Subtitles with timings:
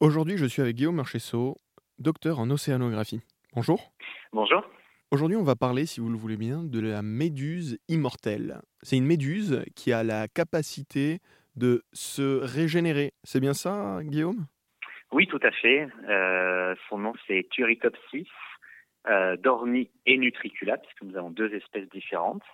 [0.00, 1.56] Aujourd'hui, je suis avec Guillaume Marchesso,
[1.98, 3.20] docteur en océanographie.
[3.56, 3.92] Bonjour.
[4.32, 4.64] Bonjour.
[5.10, 8.60] Aujourd'hui, on va parler, si vous le voulez bien, de la méduse immortelle.
[8.82, 11.18] C'est une méduse qui a la capacité
[11.56, 13.12] de se régénérer.
[13.24, 14.46] C'est bien ça, Guillaume?
[15.10, 15.88] Oui, tout à fait.
[16.08, 18.28] Euh, son nom, c'est Turritopsis
[19.08, 22.44] euh, dormi et nutricula, puisque nous avons deux espèces différentes.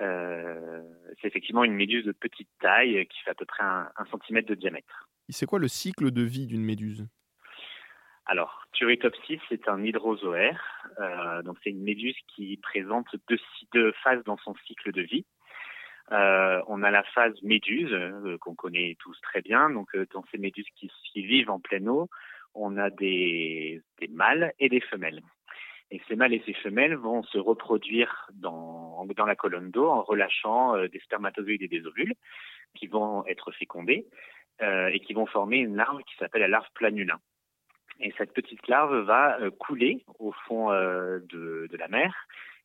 [0.00, 0.82] Euh,
[1.20, 4.54] c'est effectivement une méduse de petite taille qui fait à peu près un, centimètre de
[4.54, 5.08] diamètre.
[5.28, 7.06] C'est quoi le cycle de vie d'une méduse?
[8.26, 10.60] Alors, Turritopsis, c'est un hydrozoaire.
[10.98, 13.38] Euh, donc, c'est une méduse qui présente deux,
[13.72, 15.26] deux, phases dans son cycle de vie.
[16.12, 19.70] Euh, on a la phase méduse, euh, qu'on connaît tous très bien.
[19.70, 22.08] Donc, dans ces méduses qui, vivent en pleine eau,
[22.54, 25.22] on a des, des mâles et des femelles.
[25.94, 30.76] Et ces mâles et ces femelles vont se reproduire dans, la colonne d'eau en relâchant
[30.88, 32.14] des spermatozoïdes et des ovules
[32.74, 34.08] qui vont être fécondés
[34.60, 37.20] euh, et qui vont former une larve qui s'appelle la larve planula.
[38.00, 42.12] Et cette petite larve va euh, couler au fond euh, de, la mer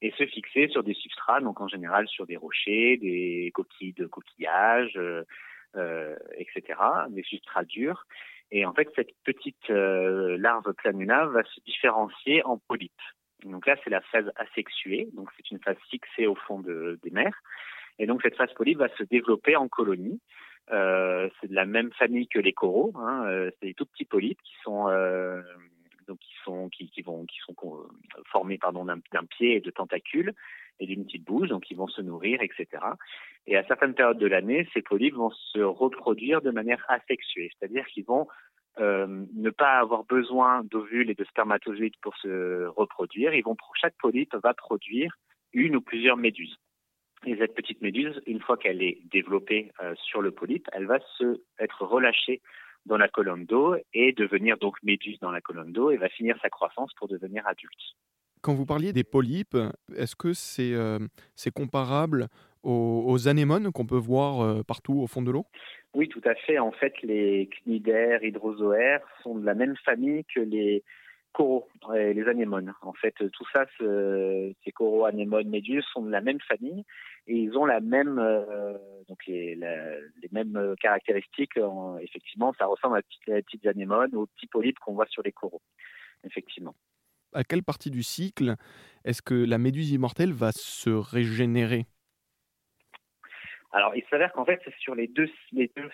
[0.00, 4.06] et se fixer sur des substrats, donc en général sur des rochers, des coquilles de
[4.06, 4.98] coquillages,
[5.76, 6.78] euh, etc.,
[7.10, 8.06] des substrats durs.
[8.50, 12.92] Et en fait, cette petite larve planula va se différencier en polype.
[13.44, 17.10] Donc là, c'est la phase asexuée, donc c'est une phase fixée au fond de, des
[17.10, 17.40] mers.
[17.98, 20.20] Et donc cette phase polype va se développer en colonie
[20.70, 22.92] euh, c'est de la même famille que les coraux.
[22.96, 25.42] Hein, euh, c'est des tout petits polypes qui sont euh,
[26.06, 27.54] donc qui sont qui, qui vont qui sont
[28.26, 30.34] formés pardon d'un pied et de tentacules
[30.80, 32.66] et d'une petite bouche, donc ils vont se nourrir, etc.
[33.46, 37.86] Et à certaines périodes de l'année, ces polypes vont se reproduire de manière asexuée, c'est-à-dire
[37.86, 38.26] qu'ils vont
[38.80, 43.34] euh, ne pas avoir besoin d'ovules et de spermatozoïdes pour se reproduire.
[43.34, 45.12] Ils vont chaque polype va produire
[45.52, 46.56] une ou plusieurs méduses.
[47.26, 51.00] Et cette petite méduse, une fois qu'elle est développée euh, sur le polype, elle va
[51.16, 52.40] se être relâchée
[52.86, 56.38] dans la colonne d'eau et devenir donc méduse dans la colonne d'eau et va finir
[56.40, 57.96] sa croissance pour devenir adulte.
[58.42, 59.56] Quand vous parliez des polypes,
[59.96, 60.98] est-ce que c'est euh,
[61.54, 62.28] comparable
[62.62, 65.46] aux, anémones qu'on peut voir euh, partout au fond de l'eau?
[65.94, 66.58] Oui, tout à fait.
[66.58, 70.84] En fait, les cnidaires hydrozoaires sont de la même famille que les
[71.32, 72.74] coraux, les anémones.
[72.82, 76.84] En fait, tout ça, ces coraux, anémones, méduses sont de la même famille
[77.26, 78.76] et ils ont la même, euh,
[79.08, 79.58] donc les,
[80.32, 81.58] mêmes caractéristiques.
[82.00, 85.62] effectivement, ça ressemble à les petites anémones, aux petits polypes qu'on voit sur les coraux.
[86.24, 86.74] Effectivement.
[87.34, 88.54] À quelle partie du cycle
[89.04, 91.86] est-ce que la méduse immortelle va se régénérer?
[93.72, 95.28] Alors, il s'avère qu'en fait, c'est sur les deux,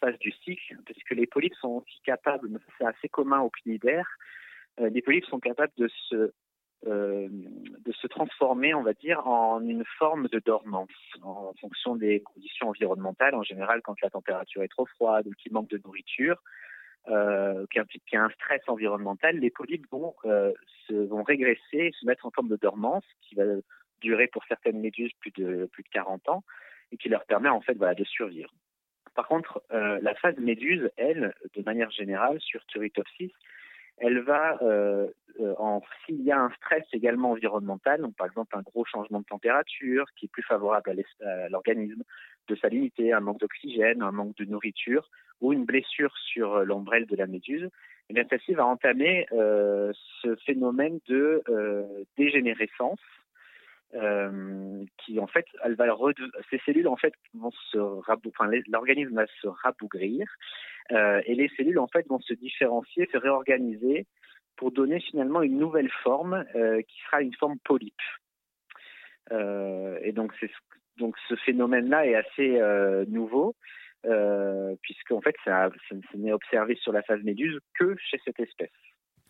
[0.00, 2.48] phases du cycle, puisque les polypes sont aussi capables,
[2.78, 4.08] c'est assez commun aux cnidaires,
[4.80, 6.32] euh, les polypes sont capables de se
[6.86, 10.88] euh, de se transformer, on va dire, en une forme de dormance
[11.22, 13.34] en fonction des conditions environnementales.
[13.34, 16.42] En général, quand la température est trop froide ou qu'il manque de nourriture,
[17.08, 20.52] euh, qu'il y, a un stress environnemental, les polypes vont, euh,
[20.86, 20.94] se,
[21.24, 23.44] régresser, se mettre en forme de dormance qui va
[24.00, 26.44] durer pour certaines méduses plus de plus de 40 ans
[26.92, 28.52] et qui leur permet en fait voilà, de survivre.
[29.14, 33.32] Par contre, euh, la phase méduse, elle, de manière générale, sur Turritopsis,
[33.98, 35.08] elle va, euh,
[35.58, 39.24] en, s'il y a un stress également environnemental, donc par exemple un gros changement de
[39.24, 40.90] température qui est plus favorable
[41.22, 42.02] à l'organisme,
[42.50, 45.08] de salinité, un manque d'oxygène, un manque de nourriture
[45.40, 47.68] ou une blessure sur euh, l'ombrelle de la méduse,
[48.08, 51.84] eh bien celle-ci va entamer euh, ce phénomène de euh,
[52.16, 53.00] dégénérescence
[53.92, 55.86] qui en fait, elle va
[56.48, 60.28] ces cellules en fait vont se enfin, l'organisme va se rabougrir
[60.90, 64.06] et les cellules en fait vont se différencier, se réorganiser
[64.54, 66.44] pour donner finalement une nouvelle forme
[66.86, 68.00] qui sera une forme polype.
[69.32, 70.50] Euh, et donc c'est
[71.00, 73.56] donc ce phénomène-là est assez euh, nouveau.
[74.06, 78.70] Euh, puisqu'en fait, ça, ça n'est observé sur la phase méduse que chez cette espèce.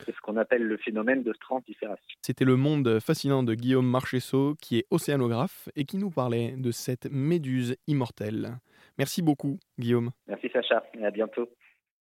[0.04, 2.16] C'est ce qu'on appelle le phénomène de transdifération.
[2.22, 6.70] C'était le monde fascinant de Guillaume Marchesso, qui est océanographe et qui nous parlait de
[6.70, 8.58] cette méduse immortelle.
[8.97, 10.10] Merci beaucoup, Guillaume.
[10.28, 11.48] Merci, Sacha, et à bientôt.